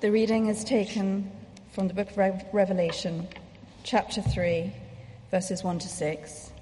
[0.00, 1.28] The reading is taken
[1.72, 3.26] from the book of Revelation,
[3.82, 4.72] chapter 3,
[5.32, 6.52] verses 1 to 6.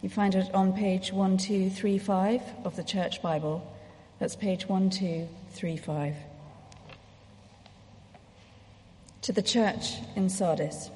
[0.00, 3.70] You find it on page 1235 of the Church Bible.
[4.18, 6.14] That's page 1235.
[9.20, 10.88] To the church in Sardis.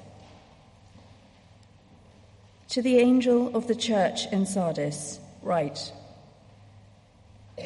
[2.69, 5.93] To the angel of the church in Sardis, write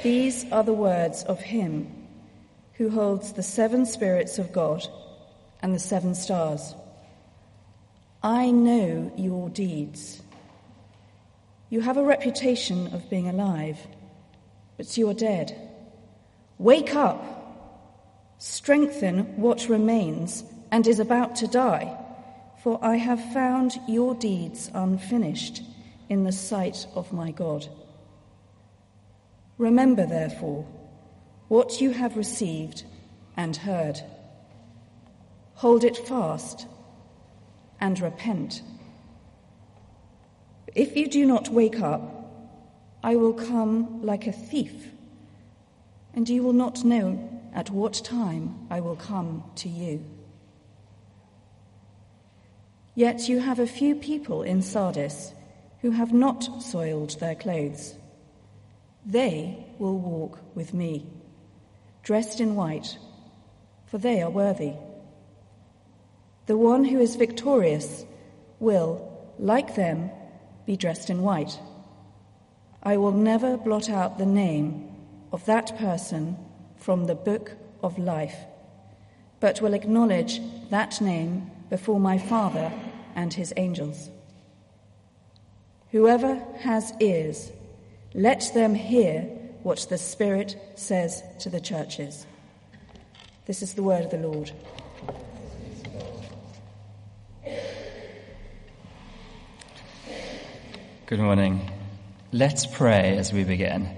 [0.04, 2.05] These are the words of him
[2.78, 4.86] who holds the seven spirits of God
[5.62, 6.76] and the seven stars.
[8.22, 10.22] I know your deeds.
[11.70, 13.77] You have a reputation of being alive,
[14.77, 15.58] but you are dead.
[16.58, 17.23] Wake up,
[18.40, 21.98] strengthen what remains and is about to die,
[22.64, 25.62] for I have found your deeds unfinished
[26.09, 27.67] in the sight of my God.
[29.58, 30.66] Remember, therefore,
[31.48, 32.84] what you have received
[33.38, 34.02] and heard.
[35.55, 36.67] Hold it fast
[37.80, 38.61] and repent.
[40.73, 42.02] If you do not wake up,
[43.03, 44.88] I will come like a thief,
[46.14, 50.03] and you will not know at what time I will come to you.
[52.95, 55.33] Yet you have a few people in Sardis
[55.81, 57.95] who have not soiled their clothes.
[59.05, 61.05] They will walk with me
[62.06, 63.00] dressed in white,
[63.88, 64.73] for they are worthy.
[66.45, 68.06] The one who is victorious
[68.59, 70.11] will, like them,
[70.67, 71.59] be dressed in white.
[72.83, 74.88] I will never blot out the name
[75.33, 76.38] of that person
[76.78, 78.38] from the book of life,
[79.39, 80.39] but will acknowledge
[80.70, 82.72] that name before my Father
[83.16, 84.11] and his angels.
[85.92, 87.52] Whoever has ears,
[88.14, 89.28] let them hear
[89.66, 92.27] what the Spirit says to the churches.
[93.47, 94.52] This is the word of the Lord.
[101.08, 101.71] Good morning.
[102.31, 103.89] Let's pray as we begin.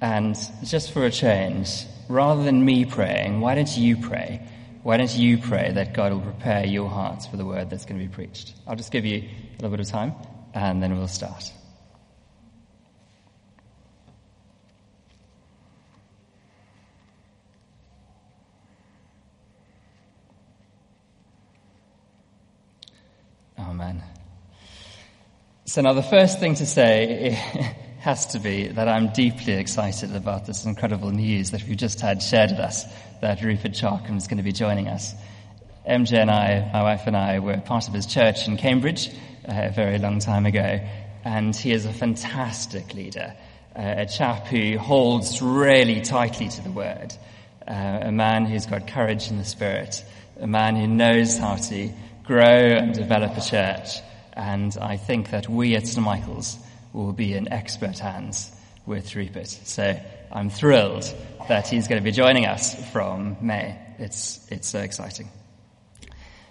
[0.00, 4.44] And just for a change, rather than me praying, why don't you pray?
[4.82, 8.00] Why don't you pray that God will prepare your hearts for the word that's going
[8.00, 8.54] to be preached?
[8.66, 10.14] I'll just give you a little bit of time
[10.52, 11.52] and then we'll start.
[23.68, 24.02] Amen.
[25.66, 27.30] So now the first thing to say
[28.00, 32.20] has to be that I'm deeply excited about this incredible news that we've just had
[32.20, 32.84] shared with us
[33.20, 35.14] that Rupert Charkham is going to be joining us.
[35.88, 39.10] MJ and I, my wife and I, were part of his church in Cambridge
[39.48, 40.80] uh, a very long time ago,
[41.24, 43.34] and he is a fantastic leader,
[43.76, 47.14] uh, a chap who holds really tightly to the word,
[47.68, 50.04] uh, a man who's got courage in the spirit,
[50.40, 51.92] a man who knows how to
[52.24, 54.00] grow and develop a church.
[54.32, 56.04] And I think that we at St.
[56.04, 56.58] Michael's
[56.92, 58.50] will be in expert hands
[58.86, 59.48] with Rupert.
[59.48, 59.98] So
[60.30, 61.04] I'm thrilled
[61.48, 63.78] that he's going to be joining us from May.
[63.98, 65.28] It's, it's so exciting.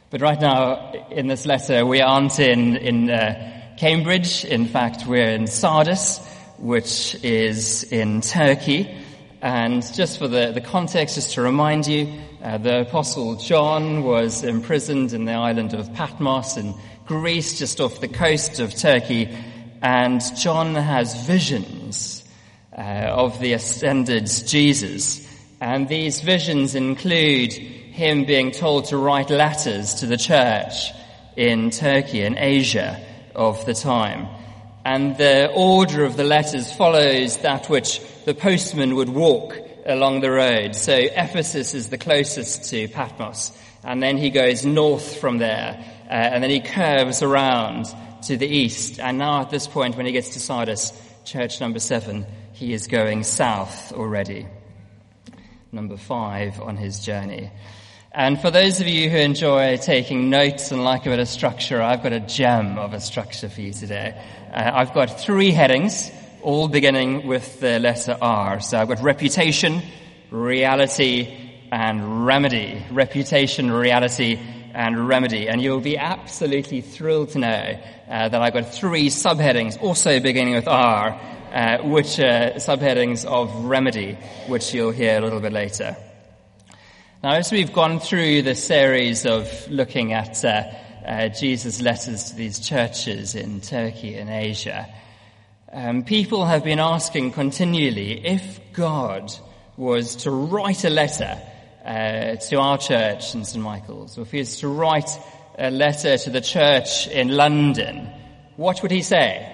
[0.10, 4.44] But right now, in this letter, we aren't in, in uh, Cambridge.
[4.46, 6.20] In fact, we're in Sardis,
[6.58, 8.94] which is in Turkey.
[9.42, 12.14] And just for the, the context, just to remind you,
[12.44, 16.76] uh, the Apostle John was imprisoned in the island of Patmos in
[17.06, 19.36] Greece, just off the coast of Turkey,
[19.82, 22.24] and John has visions
[22.78, 25.28] uh, of the ascended Jesus.
[25.60, 30.92] And these visions include him being told to write letters to the church
[31.36, 33.04] in Turkey and Asia
[33.34, 34.28] of the time.
[34.86, 40.32] And the order of the letters follows that which the postman would walk along the
[40.32, 40.76] road.
[40.76, 43.52] So Ephesus is the closest to Patmos.
[43.84, 45.84] And then he goes north from there.
[46.06, 47.88] Uh, and then he curves around
[48.24, 49.00] to the east.
[49.00, 50.94] And now at this point, when he gets to Sardis,
[51.26, 54.48] church number seven, he is going south already.
[55.72, 57.50] Number five on his journey.
[58.12, 61.82] And for those of you who enjoy taking notes and like a bit of structure,
[61.82, 64.22] I've got a gem of a structure for you today.
[64.52, 66.12] Uh, I've got three headings
[66.44, 68.60] all beginning with the letter R.
[68.60, 69.82] So I've got reputation,
[70.30, 71.38] reality,
[71.72, 72.84] and remedy.
[72.92, 74.40] Reputation, reality,
[74.74, 75.48] and remedy.
[75.48, 77.80] And you'll be absolutely thrilled to know
[78.10, 81.20] uh, that I've got three subheadings, also beginning with R,
[81.54, 84.18] uh, which are subheadings of remedy,
[84.48, 85.96] which you'll hear a little bit later.
[87.24, 90.64] Now, as we've gone through the series of looking at uh,
[91.06, 94.88] uh Jesus' letters to these churches in Turkey and Asia,
[95.74, 99.32] um, people have been asking continually if God
[99.78, 101.42] was to write a letter
[101.86, 103.64] uh, to our church in St.
[103.64, 105.10] Michael's, or if he was to write
[105.58, 108.10] a letter to the church in London,
[108.58, 109.48] what would he say?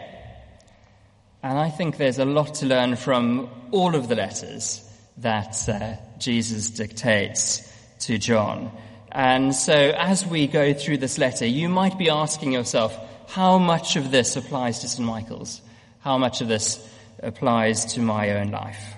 [1.43, 4.83] And I think there's a lot to learn from all of the letters
[5.17, 8.71] that uh, Jesus dictates to John.
[9.11, 12.97] And so as we go through this letter, you might be asking yourself,
[13.27, 15.05] how much of this applies to St.
[15.05, 15.61] Michael's?
[16.07, 16.81] How much of this
[17.21, 18.93] applies to my own life?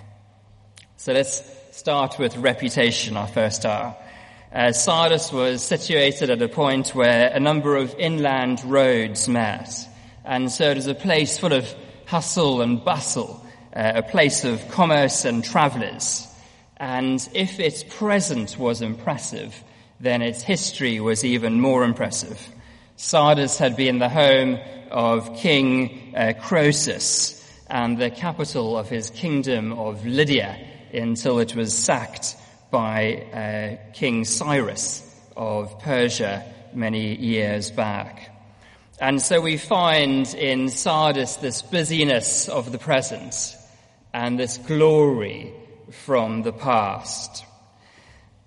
[0.98, 1.42] So let's
[1.72, 3.98] start with reputation, our first hour.
[4.54, 9.74] Uh, Sardis was situated at a point where a number of inland roads met.
[10.24, 11.74] And so it was a place full of
[12.06, 13.44] hustle and bustle,
[13.76, 16.28] uh, a place of commerce and travelers.
[16.78, 19.64] And if its present was impressive,
[20.00, 22.40] then its history was even more impressive.
[23.02, 24.60] Sardis had been the home
[24.92, 30.60] of King uh, Croesus and the capital of his kingdom of Lydia
[30.92, 32.36] until it was sacked
[32.72, 35.02] by uh, King Cyrus
[35.38, 36.44] of Persia
[36.74, 38.38] many years back.
[39.00, 43.56] And so we find in Sardis this busyness of the present
[44.14, 45.54] and this glory
[45.90, 47.46] from the past.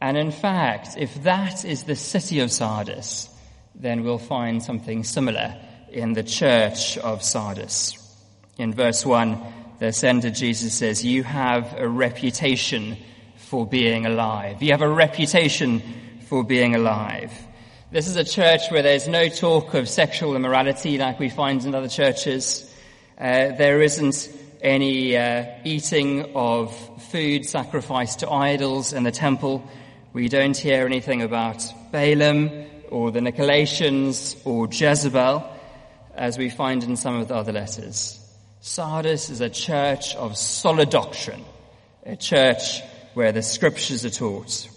[0.03, 3.31] And in fact, if that is the city of Sardis,
[3.75, 5.57] then we'll find something similar
[5.91, 7.99] in the church of Sardis.
[8.59, 9.41] In verse 1,
[9.79, 12.97] the sender Jesus says, You have a reputation
[13.37, 14.63] for being alive.
[14.63, 15.83] You have a reputation
[16.29, 17.33] for being alive.
[17.91, 21.75] This is a church where there's no talk of sexual immorality like we find in
[21.75, 22.73] other churches.
[23.19, 24.31] Uh, there isn't
[24.63, 26.75] any uh, eating of
[27.11, 29.69] food sacrificed to idols in the temple.
[30.13, 32.49] We don't hear anything about Balaam
[32.93, 35.51] or the Nicolaitans or Jezebel
[36.15, 38.19] as we find in some of the other letters.
[38.61, 41.43] Sardis is a church of solid doctrine,
[42.05, 42.83] a church
[43.15, 44.69] where the scriptures are taught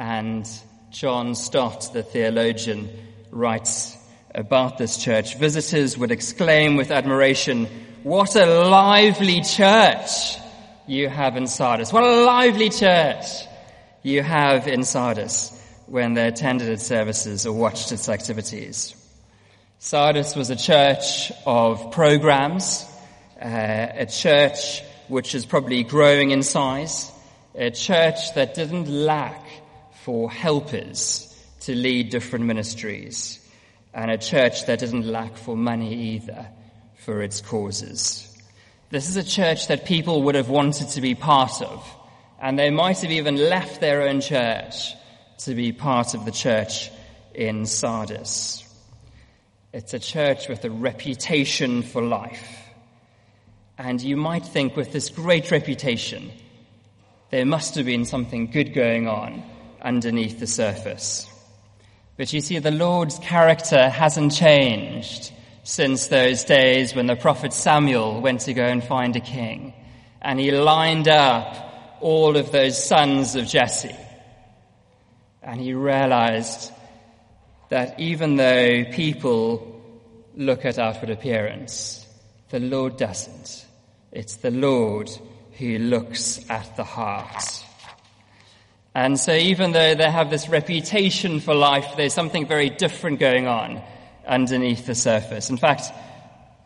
[0.00, 0.48] and
[0.90, 2.90] John Stott, the theologian,
[3.30, 3.96] writes
[4.34, 5.38] about this church.
[5.38, 7.66] Visitors would exclaim with admiration,
[8.02, 10.38] what a lively church
[10.88, 11.92] you have in Sardis.
[11.92, 13.26] What a lively church
[14.02, 18.94] you have in Sardis when they attended its services or watched its activities.
[19.78, 22.86] Sardis was a church of programs,
[23.40, 27.10] uh, a church which is probably growing in size,
[27.54, 29.44] a church that didn't lack
[30.04, 33.40] for helpers to lead different ministries,
[33.92, 36.46] and a church that didn't lack for money either
[36.96, 38.30] for its causes.
[38.90, 41.86] This is a church that people would have wanted to be part of,
[42.40, 44.94] and they might have even left their own church
[45.38, 46.90] to be part of the church
[47.34, 48.62] in Sardis.
[49.72, 52.48] It's a church with a reputation for life.
[53.76, 56.30] And you might think with this great reputation,
[57.30, 59.42] there must have been something good going on
[59.82, 61.28] underneath the surface.
[62.16, 65.32] But you see, the Lord's character hasn't changed
[65.64, 69.74] since those days when the prophet Samuel went to go and find a king.
[70.22, 73.96] And he lined up all of those sons of Jesse.
[75.44, 76.72] And he realized
[77.68, 79.82] that even though people
[80.34, 82.06] look at outward appearance,
[82.50, 83.66] the Lord doesn't.
[84.10, 85.10] It's the Lord
[85.58, 87.64] who looks at the heart.
[88.94, 93.46] And so even though they have this reputation for life, there's something very different going
[93.46, 93.82] on
[94.26, 95.50] underneath the surface.
[95.50, 95.82] In fact,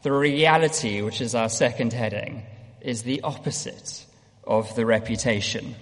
[0.03, 2.43] the reality, which is our second heading,
[2.81, 4.05] is the opposite
[4.45, 5.75] of the reputation.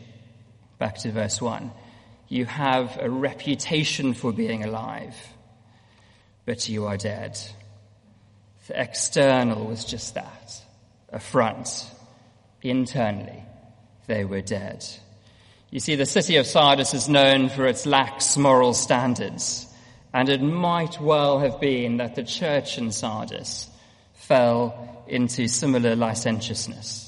[0.78, 1.70] Back to verse 1.
[2.28, 5.14] You have a reputation for being alive,
[6.44, 7.38] but you are dead.
[8.66, 10.60] The external was just that,
[11.12, 11.68] a front.
[12.62, 13.44] Internally,
[14.08, 14.84] they were dead.
[15.70, 19.66] You see, the city of Sardis is known for its lax moral standards,
[20.12, 23.68] and it might well have been that the church in Sardis
[24.14, 27.05] fell into similar licentiousness,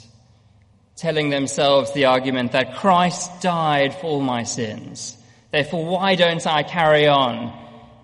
[0.98, 5.16] telling themselves the argument that Christ died for all my sins.
[5.52, 7.56] Therefore, why don't I carry on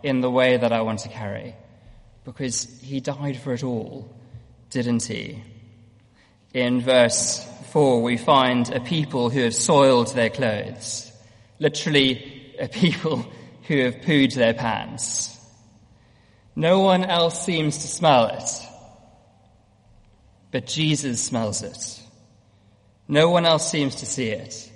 [0.04, 1.56] in the way that I want to carry?
[2.24, 4.08] Because he died for it all,
[4.70, 5.42] didn't he?
[6.54, 11.10] In verse 4, we find a people who have soiled their clothes.
[11.58, 13.26] Literally, a people
[13.66, 15.36] who have pooed their pants.
[16.54, 18.48] No one else seems to smell it,
[20.52, 22.03] but Jesus smells it.
[23.08, 24.70] No one else seems to see it,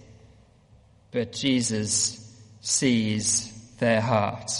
[1.10, 2.18] but Jesus
[2.60, 4.50] sees their heart.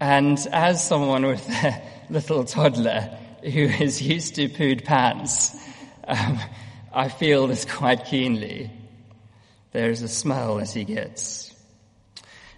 [0.00, 5.56] And as someone with a little toddler who is used to pooed pants,
[6.06, 6.38] um,
[6.92, 8.70] I feel this quite keenly.
[9.72, 11.54] there is a smell that he gets.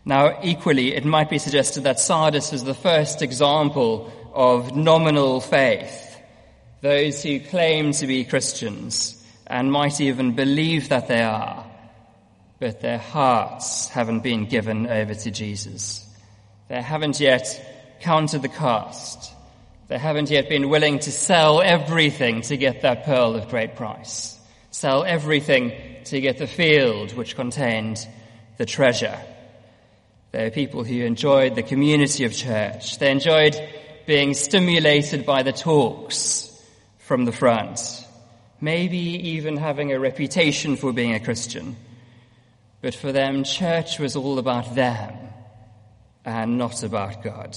[0.05, 6.21] Now, equally, it might be suggested that Sardis is the first example of nominal faith.
[6.81, 9.18] Those who claim to be Christians
[9.49, 11.65] and might even believe that they are,
[12.61, 16.07] but their hearts haven't been given over to Jesus.
[16.69, 19.33] They haven't yet counted the cost.
[19.89, 24.39] They haven't yet been willing to sell everything to get that pearl of great price.
[24.71, 25.73] Sell everything
[26.05, 28.07] to get the field which contained
[28.59, 29.19] the treasure.
[30.31, 32.99] They are people who enjoyed the community of church.
[32.99, 33.57] They enjoyed
[34.07, 36.45] being stimulated by the talks
[36.99, 38.05] from the front.
[38.61, 41.77] Maybe even having a reputation for being a Christian.
[42.81, 45.15] But for them, church was all about them
[46.25, 47.57] and not about God.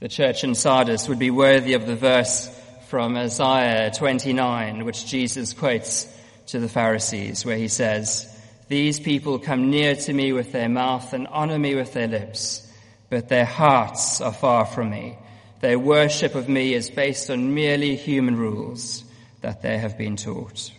[0.00, 2.48] The church in Sardis would be worthy of the verse
[2.88, 6.06] from Isaiah 29, which Jesus quotes
[6.48, 8.28] to the Pharisees, where he says,
[8.68, 12.70] These people come near to me with their mouth and honor me with their lips,
[13.10, 15.16] but their hearts are far from me.
[15.60, 19.03] Their worship of me is based on merely human rules
[19.44, 20.72] that they have been taught.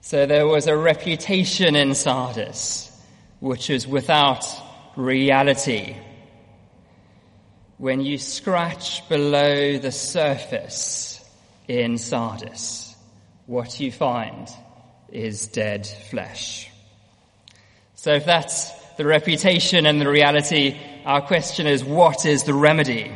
[0.00, 2.90] So there was a reputation in Sardis
[3.40, 4.46] which is without
[4.96, 5.96] reality.
[7.76, 11.22] When you scratch below the surface
[11.68, 12.96] in Sardis,
[13.44, 14.48] what you find
[15.12, 16.70] is dead flesh.
[17.96, 23.12] So if that's the reputation and the reality, our question is, what is the remedy?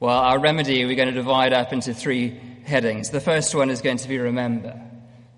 [0.00, 3.10] Well, our remedy we're going to divide up into three headings.
[3.10, 4.80] The first one is going to be remember.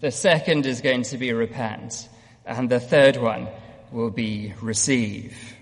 [0.00, 2.08] The second is going to be repent.
[2.44, 3.49] And the third one
[3.92, 5.56] will be receive.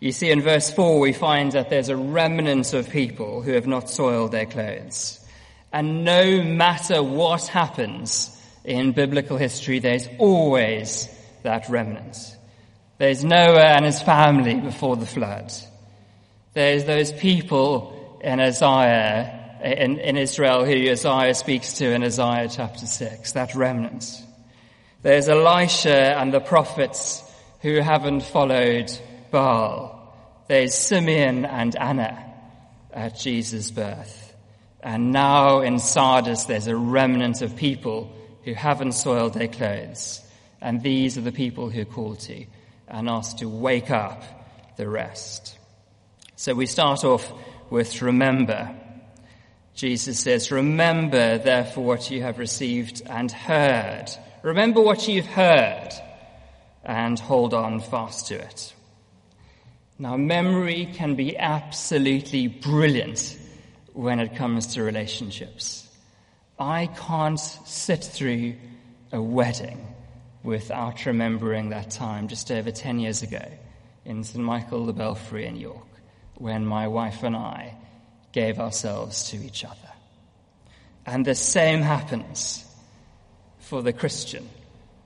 [0.00, 3.66] You see, in verse 4, we find that there's a remnant of people who have
[3.66, 5.18] not soiled their clothes.
[5.72, 8.30] And no matter what happens
[8.64, 11.08] in biblical history, there's always
[11.42, 12.16] that remnant.
[12.98, 15.52] There's Noah and his family before the flood.
[16.52, 19.33] There's those people in Isaiah
[19.64, 24.22] in, in Israel who Isaiah speaks to in Isaiah chapter 6, that remnant.
[25.02, 27.22] There's Elisha and the prophets
[27.60, 28.92] who haven't followed
[29.30, 30.14] Baal.
[30.48, 32.32] There's Simeon and Anna
[32.92, 34.34] at Jesus' birth.
[34.82, 40.20] And now in Sardis there's a remnant of people who haven't soiled their clothes.
[40.60, 42.44] And these are the people who called to
[42.86, 44.22] and asked to wake up
[44.76, 45.58] the rest.
[46.36, 47.32] So we start off
[47.70, 48.74] with remember.
[49.74, 54.06] Jesus says, Remember therefore what you have received and heard.
[54.42, 55.90] Remember what you've heard
[56.84, 58.74] and hold on fast to it.
[59.98, 63.38] Now, memory can be absolutely brilliant
[63.92, 65.88] when it comes to relationships.
[66.58, 68.54] I can't sit through
[69.12, 69.94] a wedding
[70.42, 73.44] without remembering that time just over 10 years ago
[74.04, 74.44] in St.
[74.44, 75.86] Michael the Belfrey in York
[76.34, 77.76] when my wife and I
[78.34, 79.92] gave ourselves to each other.
[81.06, 82.64] And the same happens
[83.60, 84.48] for the Christian,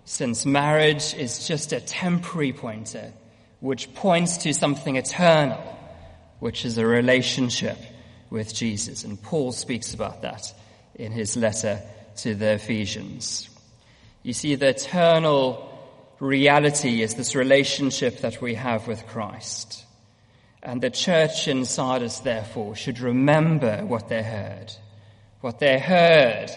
[0.07, 3.13] since marriage is just a temporary pointer
[3.61, 5.61] which points to something eternal,
[6.41, 7.77] which is a relationship
[8.31, 9.05] with Jesus.
[9.05, 10.53] And Paul speaks about that
[10.95, 11.83] in his letter
[12.19, 13.51] to the Ephesians.
[14.23, 15.69] You see, the eternal
[16.19, 19.85] reality is this relationship that we have with Christ.
[20.69, 24.71] And the church in Sardis, therefore, should remember what they heard.
[25.41, 26.51] What they heard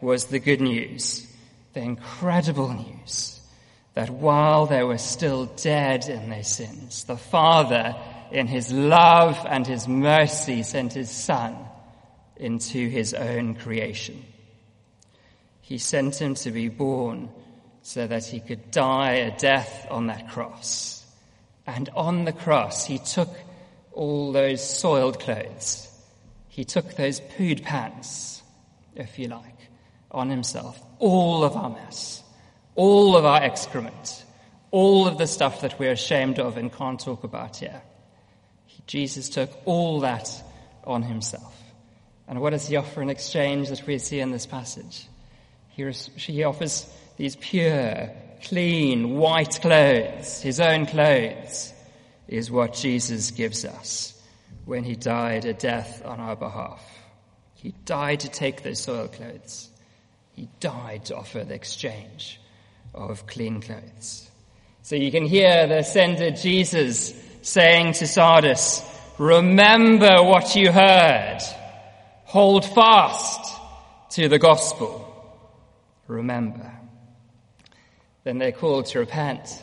[0.00, 1.24] was the good news,
[1.72, 3.40] the incredible news,
[3.94, 7.94] that while they were still dead in their sins, the Father,
[8.32, 11.56] in his love and his mercy, sent his Son
[12.38, 14.24] into his own creation.
[15.60, 17.30] He sent him to be born
[17.82, 21.02] so that he could die a death on that cross
[21.66, 23.30] and on the cross, he took
[23.92, 25.88] all those soiled clothes.
[26.48, 28.42] He took those pooed pants,
[28.94, 29.58] if you like,
[30.10, 30.80] on himself.
[30.98, 32.22] All of our mess,
[32.74, 34.24] all of our excrement,
[34.70, 37.82] all of the stuff that we're ashamed of and can't talk about here.
[38.86, 40.28] Jesus took all that
[40.84, 41.56] on himself.
[42.28, 45.06] And what does he offer in exchange that we see in this passage?
[45.68, 48.10] He, he offers these pure,
[48.42, 51.72] clean, white clothes, his own clothes,
[52.32, 54.20] is what Jesus gives us
[54.64, 56.82] when he died a death on our behalf.
[57.54, 59.68] He died to take those soiled clothes.
[60.32, 62.40] He died to offer the exchange
[62.94, 64.30] of clean clothes.
[64.82, 68.82] So you can hear the ascended Jesus saying to Sardis,
[69.18, 71.40] remember what you heard.
[72.24, 73.60] Hold fast
[74.10, 75.08] to the gospel.
[76.06, 76.70] Remember.
[78.24, 79.62] then they're called to repent.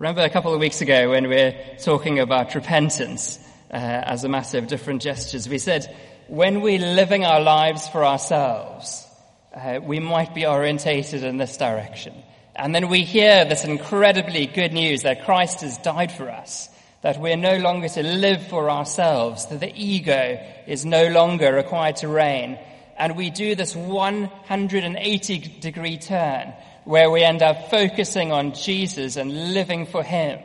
[0.00, 3.38] Remember a couple of weeks ago when we were talking about repentance
[3.70, 5.94] uh, as a matter of different gestures, we said
[6.26, 9.06] when we're living our lives for ourselves,
[9.54, 12.14] uh, we might be orientated in this direction.
[12.56, 16.70] And then we hear this incredibly good news that Christ has died for us,
[17.02, 21.96] that we're no longer to live for ourselves, that the ego is no longer required
[21.96, 22.58] to reign.
[22.96, 26.54] And we do this 180 degree turn
[26.90, 30.40] where we end up focusing on Jesus and living for Him,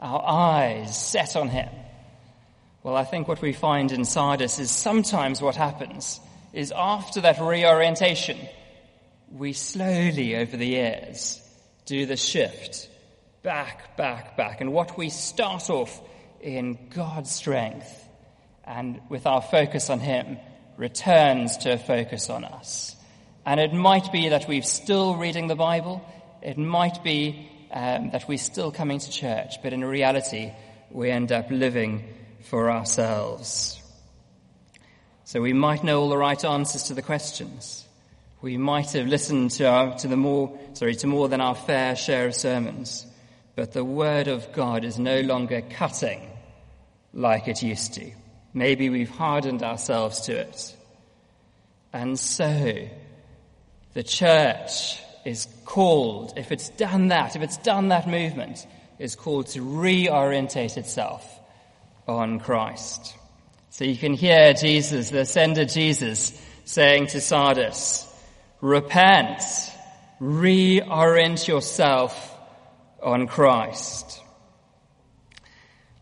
[0.00, 1.68] our eyes set on Him.
[2.82, 6.20] Well, I think what we find in Sardis is sometimes what happens
[6.54, 8.38] is after that reorientation,
[9.30, 11.38] we slowly over the years
[11.84, 12.88] do the shift
[13.42, 14.62] back, back, back.
[14.62, 16.00] And what we start off
[16.40, 18.08] in God's strength
[18.64, 20.38] and with our focus on Him
[20.78, 22.96] returns to a focus on us.
[23.48, 26.06] And it might be that we're still reading the Bible.
[26.42, 30.52] It might be um, that we're still coming to church, but in reality,
[30.90, 32.04] we end up living
[32.42, 33.80] for ourselves.
[35.24, 37.86] So we might know all the right answers to the questions.
[38.42, 41.96] We might have listened to, our, to the more, sorry, to more than our fair
[41.96, 43.06] share of sermons,
[43.56, 46.20] but the Word of God is no longer cutting
[47.14, 48.10] like it used to.
[48.52, 50.76] Maybe we've hardened ourselves to it.
[51.94, 52.90] And so,
[53.98, 58.64] the church is called, if it's done that, if it's done that movement,
[59.00, 61.40] is called to reorientate itself
[62.06, 63.16] on Christ.
[63.70, 68.06] So you can hear Jesus, the ascended Jesus, saying to Sardis,
[68.60, 69.42] repent,
[70.20, 72.32] reorient yourself
[73.02, 74.22] on Christ.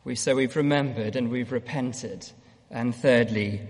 [0.05, 2.31] We, so we've remembered and we've repented.
[2.71, 3.63] And thirdly,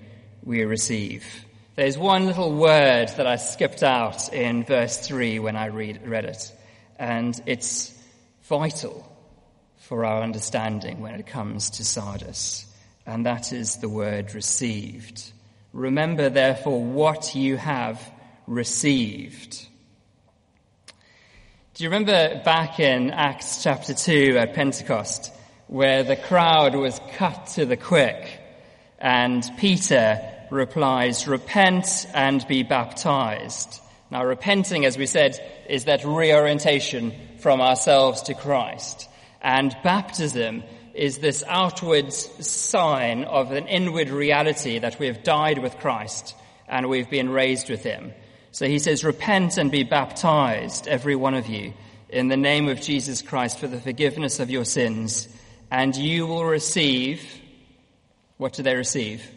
[0.42, 1.45] we receive.
[1.76, 6.24] There's one little word that I skipped out in verse 3 when I read, read
[6.24, 6.50] it,
[6.98, 7.92] and it's
[8.44, 9.06] vital
[9.76, 12.64] for our understanding when it comes to Sardis,
[13.04, 15.30] and that is the word received.
[15.74, 18.00] Remember, therefore, what you have
[18.46, 19.66] received.
[21.74, 25.30] Do you remember back in Acts chapter 2 at Pentecost,
[25.66, 28.40] where the crowd was cut to the quick,
[28.98, 33.80] and Peter replies, repent and be baptized.
[34.10, 39.08] Now, repenting, as we said, is that reorientation from ourselves to Christ.
[39.40, 40.62] And baptism
[40.94, 46.34] is this outward sign of an inward reality that we have died with Christ
[46.68, 48.12] and we've been raised with him.
[48.50, 51.74] So he says, repent and be baptized, every one of you,
[52.08, 55.28] in the name of Jesus Christ for the forgiveness of your sins,
[55.70, 57.22] and you will receive,
[58.38, 59.28] what do they receive?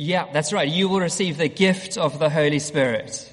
[0.00, 0.68] Yeah, that's right.
[0.68, 3.32] You will receive the gift of the Holy Spirit.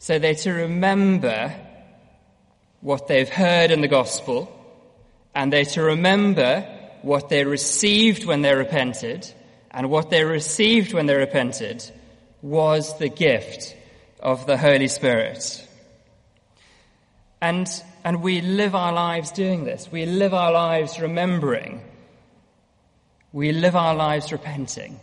[0.00, 1.54] So they're to remember
[2.80, 4.50] what they've heard in the gospel,
[5.36, 6.66] and they're to remember
[7.02, 9.32] what they received when they repented,
[9.70, 11.88] and what they received when they repented
[12.42, 13.76] was the gift
[14.18, 15.64] of the Holy Spirit.
[17.40, 17.68] And,
[18.02, 19.88] and we live our lives doing this.
[19.92, 21.82] We live our lives remembering.
[23.32, 24.98] We live our lives repenting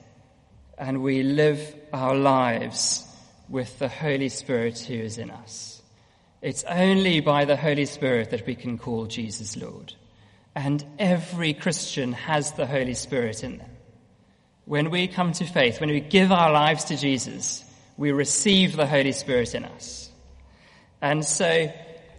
[0.79, 3.05] and we live our lives
[3.49, 5.81] with the Holy Spirit who is in us.
[6.41, 9.93] It's only by the Holy Spirit that we can call Jesus Lord.
[10.55, 13.69] And every Christian has the Holy Spirit in them.
[14.63, 17.65] When we come to faith, when we give our lives to Jesus,
[17.97, 20.09] we receive the Holy Spirit in us.
[21.01, 21.71] And so,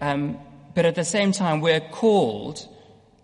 [0.03, 0.39] um,
[0.75, 2.67] but at the same time, we're called,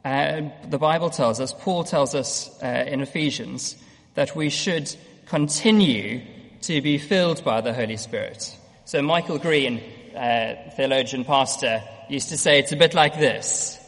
[0.03, 3.77] uh, the Bible tells us, Paul tells us uh, in Ephesians,
[4.15, 4.95] that we should
[5.27, 6.23] continue
[6.63, 8.57] to be filled by the Holy Spirit.
[8.85, 9.83] So Michael Green,
[10.15, 13.79] uh, theologian pastor, used to say it's a bit like this.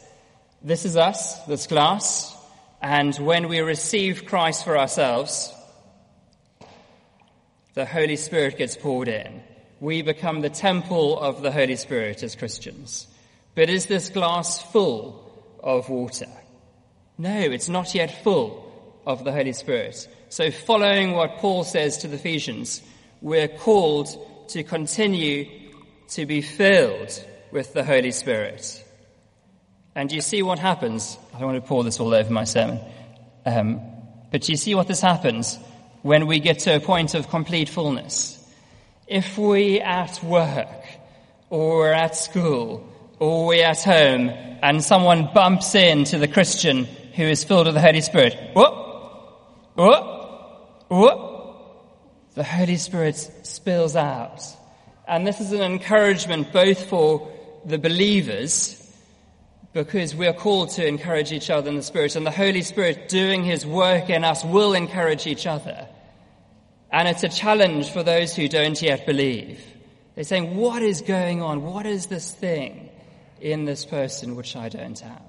[0.61, 2.35] This is us, this glass,
[2.81, 5.53] and when we receive Christ for ourselves,
[7.73, 9.41] the Holy Spirit gets poured in.
[9.79, 13.07] We become the temple of the Holy Spirit as Christians.
[13.55, 16.27] But is this glass full of water?
[17.17, 18.68] No, it's not yet full
[19.05, 20.07] of the Holy Spirit.
[20.29, 22.81] So, following what Paul says to the Ephesians,
[23.21, 24.09] we're called
[24.49, 25.47] to continue
[26.09, 28.83] to be filled with the Holy Spirit.
[29.95, 31.17] And you see what happens.
[31.33, 32.79] I don't want to pour this all over my sermon.
[33.45, 33.81] Um,
[34.31, 35.57] but you see what this happens
[36.03, 38.35] when we get to a point of complete fullness.
[39.07, 40.67] If we at work,
[41.49, 42.87] or at school,
[43.19, 44.29] or we at home,
[44.61, 46.85] and someone bumps into the Christian
[47.15, 48.88] who is filled with the Holy Spirit, whoop,
[49.79, 54.41] whoop, whoop, the Holy Spirit spills out
[55.07, 57.31] And this is an encouragement both for
[57.65, 58.75] the believers,
[59.73, 63.09] because we are called to encourage each other in the Spirit, and the Holy Spirit
[63.09, 65.87] doing His work in us will encourage each other.
[66.91, 69.63] And it's a challenge for those who don't yet believe.
[70.15, 71.63] They're saying, What is going on?
[71.63, 72.89] What is this thing
[73.39, 75.21] in this person which I don't have?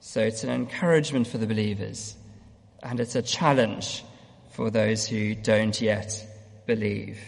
[0.00, 2.16] So it's an encouragement for the believers,
[2.82, 4.04] and it's a challenge
[4.50, 6.26] for those who don't yet
[6.66, 7.18] believe.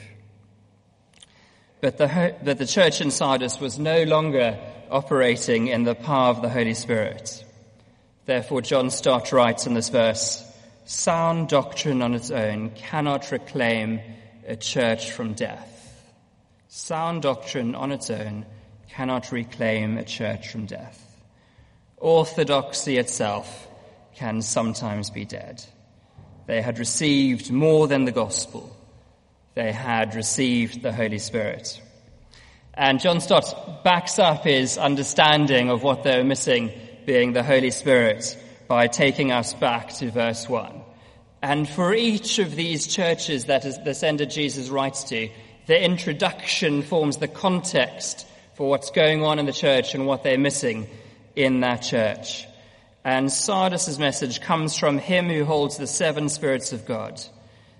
[1.80, 4.58] But the, but the church in Sardis was no longer
[4.90, 7.44] operating in the power of the Holy Spirit.
[8.26, 10.42] Therefore, John Stott writes in this verse,
[10.84, 14.00] sound doctrine on its own cannot reclaim
[14.46, 15.70] a church from death.
[16.68, 18.46] Sound doctrine on its own
[18.88, 21.00] cannot reclaim a church from death.
[21.98, 23.68] Orthodoxy itself
[24.16, 25.64] can sometimes be dead.
[26.46, 28.76] They had received more than the gospel.
[29.54, 31.80] They had received the Holy Spirit.
[32.74, 36.72] And John Stott backs up his understanding of what they were missing,
[37.06, 40.80] being the Holy Spirit, by taking us back to verse 1.
[41.42, 45.28] And for each of these churches that the sender Jesus writes to,
[45.66, 50.38] the introduction forms the context for what's going on in the church and what they're
[50.38, 50.88] missing
[51.36, 52.46] in that church.
[53.04, 57.20] And Sardis's message comes from him who holds the seven spirits of God.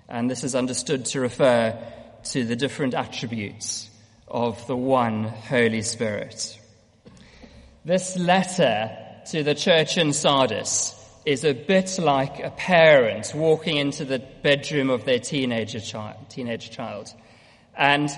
[0.07, 1.77] And this is understood to refer
[2.25, 3.89] to the different attributes
[4.27, 6.59] of the one Holy Spirit.
[7.83, 8.95] This letter
[9.31, 10.93] to the church in Sardis
[11.25, 16.69] is a bit like a parent walking into the bedroom of their teenager child, teenage
[16.69, 17.11] child.
[17.75, 18.09] And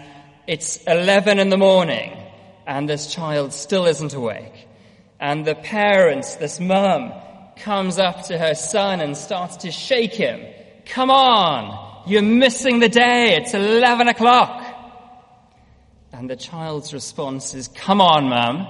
[0.46, 2.18] it's 11 in the morning
[2.66, 4.67] and this child still isn't awake.
[5.20, 7.12] And the parents, this mum,
[7.58, 10.42] comes up to her son and starts to shake him.
[10.86, 13.36] Come on, you're missing the day.
[13.36, 14.64] It's 11 o'clock.
[16.14, 18.68] And the child's response is, come on, mum.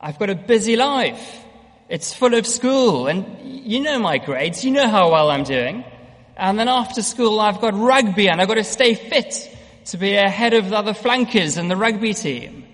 [0.00, 1.44] I've got a busy life.
[1.88, 4.64] It's full of school and you know my grades.
[4.64, 5.84] You know how well I'm doing.
[6.36, 10.14] And then after school, I've got rugby and I've got to stay fit to be
[10.14, 12.64] ahead of the other flankers in the rugby team.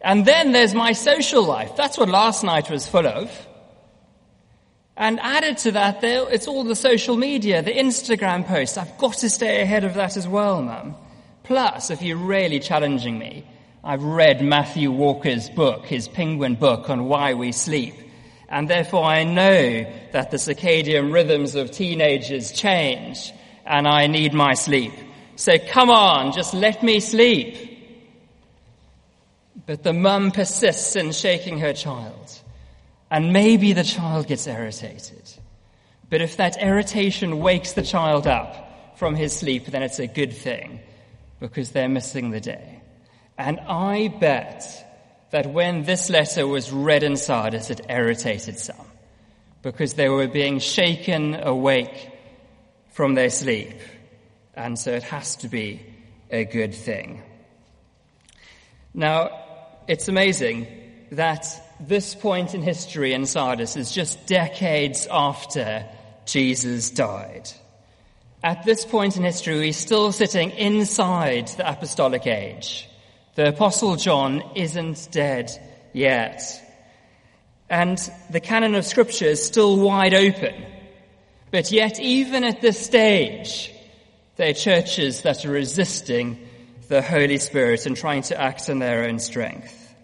[0.00, 1.76] And then there's my social life.
[1.76, 3.30] That's what last night was full of.
[4.96, 8.76] And added to that, it's all the social media, the Instagram posts.
[8.76, 10.94] I've got to stay ahead of that as well, mum.
[11.42, 13.46] Plus, if you're really challenging me,
[13.82, 17.94] I've read Matthew Walker's book, his penguin book on why we sleep.
[18.48, 23.32] And therefore I know that the circadian rhythms of teenagers change
[23.64, 24.92] and I need my sleep.
[25.36, 27.69] So come on, just let me sleep.
[29.70, 32.40] But the mum persists in shaking her child.
[33.08, 35.32] And maybe the child gets irritated.
[36.08, 40.32] But if that irritation wakes the child up from his sleep, then it's a good
[40.32, 40.80] thing
[41.38, 42.82] because they're missing the day.
[43.38, 44.64] And I bet
[45.30, 48.88] that when this letter was read in Sardis, it irritated some
[49.62, 52.10] because they were being shaken awake
[52.88, 53.78] from their sleep.
[54.54, 55.80] And so it has to be
[56.28, 57.22] a good thing.
[58.92, 59.46] Now,
[59.88, 60.66] it's amazing
[61.12, 61.46] that
[61.80, 65.86] this point in history in Sardis is just decades after
[66.26, 67.50] Jesus died.
[68.42, 72.88] At this point in history, we're still sitting inside the apostolic age.
[73.34, 75.50] The apostle John isn't dead
[75.92, 76.42] yet.
[77.68, 77.98] And
[78.30, 80.54] the canon of scripture is still wide open.
[81.50, 83.72] But yet, even at this stage,
[84.36, 86.48] there are churches that are resisting
[86.90, 89.94] the Holy Spirit and trying to act in their own strength.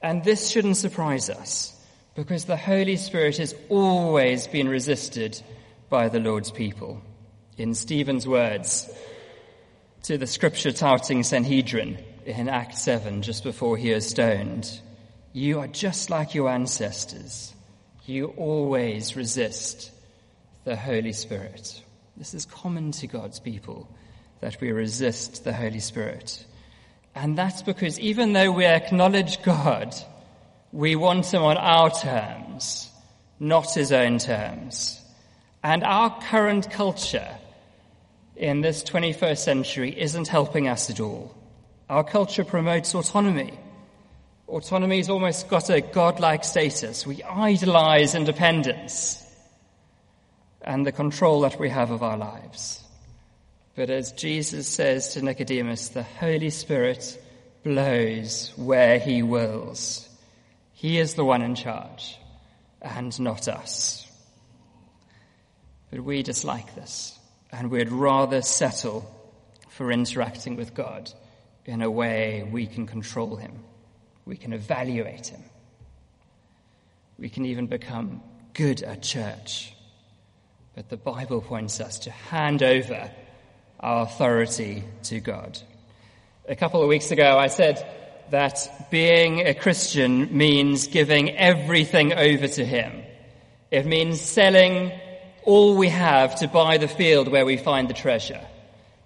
[0.00, 1.76] And this shouldn't surprise us
[2.14, 5.42] because the Holy Spirit has always been resisted
[5.90, 7.02] by the Lord's people.
[7.58, 8.88] In Stephen's words
[10.04, 14.80] to the scripture touting Sanhedrin in Acts 7, just before he is stoned,
[15.32, 17.52] you are just like your ancestors.
[18.06, 19.90] You always resist
[20.62, 21.82] the Holy Spirit.
[22.16, 23.88] This is common to God's people
[24.44, 26.44] that we resist the Holy Spirit.
[27.14, 29.94] And that's because even though we acknowledge God,
[30.70, 32.90] we want him on our terms,
[33.40, 35.00] not his own terms.
[35.62, 37.38] And our current culture
[38.36, 41.34] in this 21st century isn't helping us at all.
[41.88, 43.58] Our culture promotes autonomy.
[44.46, 47.06] Autonomy's almost got a godlike status.
[47.06, 49.24] We idolize independence
[50.60, 52.83] and the control that we have of our lives.
[53.76, 57.20] But as Jesus says to Nicodemus, the Holy Spirit
[57.64, 60.08] blows where he wills.
[60.72, 62.18] He is the one in charge
[62.80, 64.06] and not us.
[65.90, 67.18] But we dislike this
[67.50, 69.10] and we'd rather settle
[69.68, 71.10] for interacting with God
[71.64, 73.52] in a way we can control Him,
[74.24, 75.42] we can evaluate Him,
[77.18, 79.72] we can even become good at church.
[80.74, 83.10] But the Bible points us to hand over
[83.84, 85.58] our authority to God.
[86.48, 87.86] A couple of weeks ago, I said
[88.30, 93.02] that being a Christian means giving everything over to Him.
[93.70, 94.90] It means selling
[95.42, 98.40] all we have to buy the field where we find the treasure.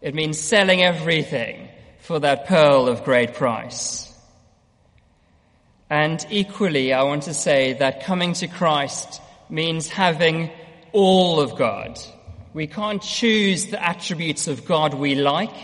[0.00, 4.14] It means selling everything for that pearl of great price.
[5.90, 10.52] And equally, I want to say that coming to Christ means having
[10.92, 11.98] all of God.
[12.58, 15.54] We can't choose the attributes of God we like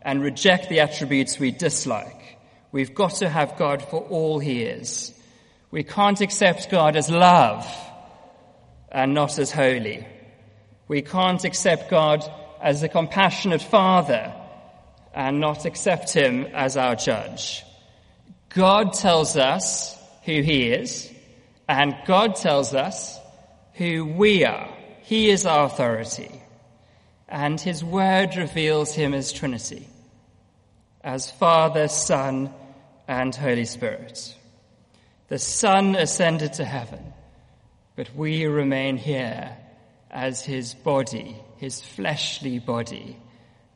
[0.00, 2.38] and reject the attributes we dislike.
[2.72, 5.12] We've got to have God for all he is.
[5.70, 7.70] We can't accept God as love
[8.90, 10.06] and not as holy.
[10.88, 12.24] We can't accept God
[12.58, 14.34] as a compassionate father
[15.12, 17.62] and not accept him as our judge.
[18.48, 21.12] God tells us who he is
[21.68, 23.20] and God tells us
[23.74, 24.73] who we are.
[25.04, 26.42] He is our authority
[27.28, 29.88] and his word reveals him as Trinity
[31.02, 32.52] as Father, Son,
[33.06, 34.34] and Holy Spirit.
[35.28, 37.12] The Son ascended to heaven,
[37.96, 39.56] but we remain here
[40.10, 43.18] as his body, his fleshly body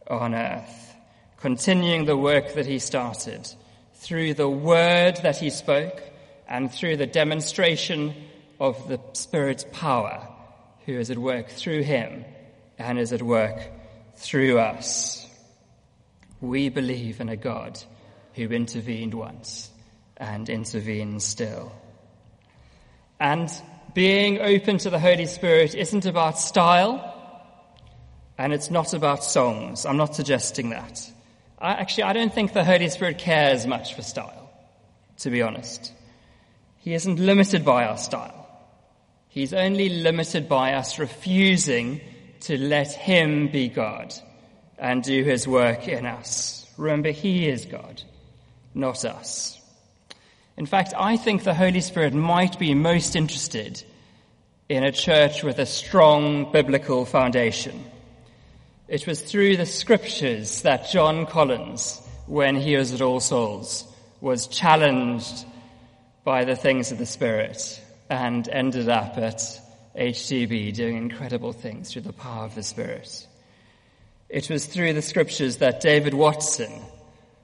[0.09, 0.95] on earth,
[1.39, 3.53] continuing the work that he started
[3.95, 6.01] through the word that he spoke
[6.49, 8.15] and through the demonstration
[8.61, 10.28] of the Spirit's power,
[10.89, 12.25] who is at work through him
[12.79, 13.61] and is at work
[14.17, 15.29] through us.
[16.41, 17.79] We believe in a God
[18.33, 19.71] who intervened once
[20.17, 21.73] and intervenes still.
[23.21, 23.51] And
[23.93, 27.05] being open to the Holy Spirit isn't about style
[28.39, 29.85] and it's not about songs.
[29.85, 31.03] I'm not suggesting that.
[31.59, 34.51] I, actually, I don't think the Holy Spirit cares much for style,
[35.19, 35.93] to be honest.
[36.79, 38.38] He isn't limited by our style.
[39.29, 42.01] He's only limited by us refusing
[42.41, 44.15] to let Him be God
[44.79, 46.67] and do his work in us.
[46.77, 48.03] Remember, he is God,
[48.75, 49.61] not us.
[50.57, 53.83] In fact, I think the Holy Spirit might be most interested
[54.69, 57.85] in a church with a strong biblical foundation.
[58.87, 63.85] It was through the scriptures that John Collins, when he was at All Souls,
[64.21, 65.45] was challenged
[66.25, 69.43] by the things of the Spirit and ended up at
[69.97, 73.27] HTB doing incredible things through the power of the Spirit.
[74.29, 76.71] It was through the scriptures that David Watson,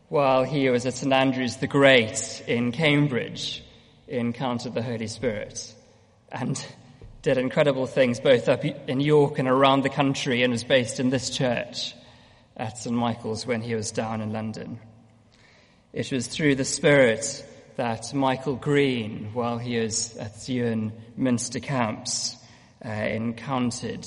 [0.08, 3.62] while he was at St Andrew's the Great in Cambridge,
[4.06, 5.74] encountered the Holy Spirit
[6.30, 6.64] and
[7.22, 11.08] did incredible things both up in York and around the country and was based in
[11.08, 11.94] this church
[12.56, 14.78] at St Michael's when he was down in London.
[15.92, 17.44] It was through the Spirit
[17.76, 22.36] that Michael Green, while he was at Iwerne Minster Camps,
[22.84, 24.06] uh, encountered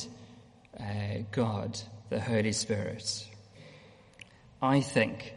[0.80, 0.84] uh,
[1.32, 3.28] God the Holy Spirit.
[4.62, 5.34] I think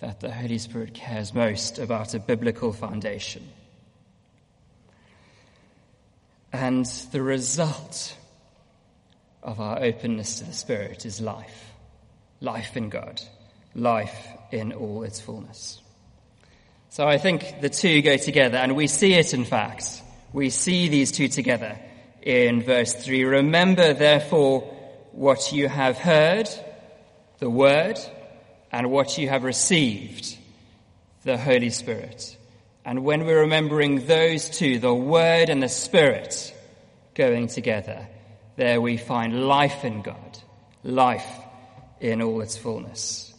[0.00, 3.48] that the Holy Spirit cares most about a biblical foundation.
[6.52, 8.16] And the result
[9.42, 11.72] of our openness to the Spirit is life.
[12.40, 13.20] Life in God.
[13.74, 15.80] Life in all its fullness.
[16.90, 20.02] So I think the two go together, and we see it in fact.
[20.32, 21.78] We see these two together
[22.20, 23.24] in verse 3.
[23.24, 24.62] Remember, therefore,
[25.12, 26.48] what you have heard,
[27.38, 27.96] the Word,
[28.72, 30.36] and what you have received,
[31.22, 32.36] the Holy Spirit.
[32.84, 36.52] And when we're remembering those two, the Word and the Spirit,
[37.14, 38.08] going together,
[38.56, 40.38] there we find life in God,
[40.82, 41.38] life
[42.00, 43.32] in all its fullness.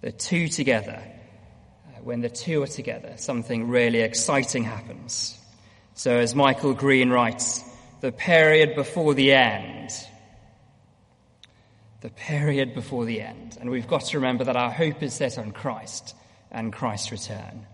[0.00, 1.00] The two together,
[2.06, 5.36] when the two are together, something really exciting happens.
[5.94, 7.64] So as Michael Green writes,
[8.00, 9.90] the period before the end,
[12.02, 13.58] the period before the end.
[13.60, 16.14] And we've got to remember that our hope is set on Christ
[16.52, 17.66] and Christ's return.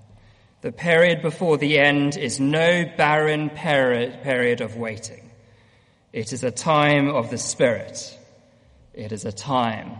[0.62, 5.30] The period before the end is no barren period of waiting.
[6.14, 8.18] It is a time of the Spirit.
[8.94, 9.92] It is a time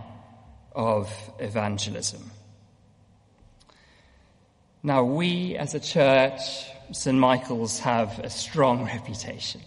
[0.75, 2.32] of evangelism.
[4.85, 6.41] Now, we as a church,
[6.91, 7.17] St.
[7.17, 9.61] Michael's, have a strong reputation.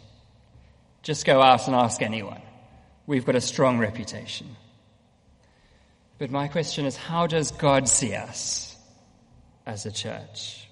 [1.02, 2.42] Just go out and ask anyone.
[3.06, 4.46] We've got a strong reputation.
[6.18, 8.76] But my question is how does God see us
[9.64, 10.68] as a church?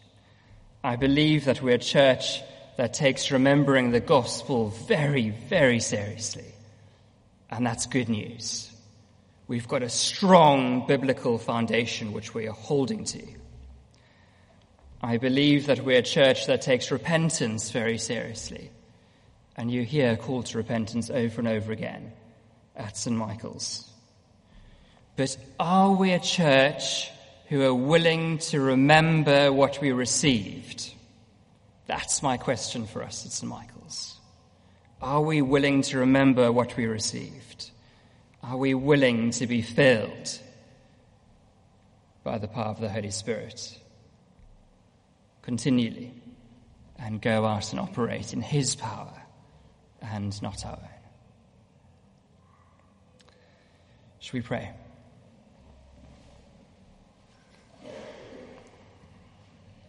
[0.82, 2.42] I believe that we're a church
[2.76, 6.52] that takes remembering the gospel very, very seriously.
[7.48, 8.70] And that's good news.
[9.48, 13.22] We've got a strong biblical foundation which we are holding to.
[15.04, 18.70] I believe that we're a church that takes repentance very seriously.
[19.54, 22.10] And you hear call to repentance over and over again
[22.74, 23.14] at St.
[23.14, 23.86] Michael's.
[25.14, 27.10] But are we a church
[27.50, 30.94] who are willing to remember what we received?
[31.86, 33.50] That's my question for us at St.
[33.50, 34.16] Michael's.
[35.02, 37.70] Are we willing to remember what we received?
[38.42, 40.38] Are we willing to be filled
[42.22, 43.80] by the power of the Holy Spirit
[45.44, 46.10] continually
[46.98, 49.22] and go out and operate in His power
[50.00, 50.88] and not our own?
[54.20, 54.70] Shall we pray?